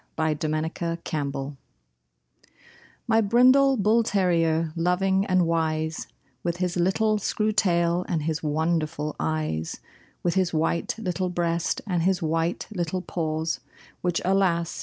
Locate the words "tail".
7.51-8.03